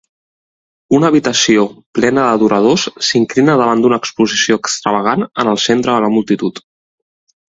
[0.99, 1.65] Una habitació
[1.99, 6.63] plena d'adoradors s'inclina davant d'una exposició extravagant en el centre de la multitud.